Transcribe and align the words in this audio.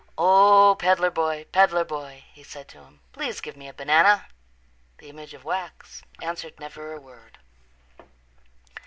"O, 0.17 0.75
peddler 0.79 1.11
boy, 1.11 1.45
peddler 1.51 1.85
boy," 1.85 2.23
he 2.33 2.41
said 2.41 2.67
to 2.69 2.79
him, 2.81 3.01
"please 3.13 3.39
give 3.39 3.55
me 3.55 3.67
a 3.67 3.73
banana." 3.75 4.25
The 4.97 5.09
image 5.09 5.35
of 5.35 5.43
wax 5.43 6.01
answered 6.23 6.59
never 6.59 6.91
a 6.93 6.99
word. 6.99 7.37